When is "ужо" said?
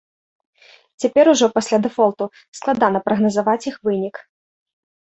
1.35-1.45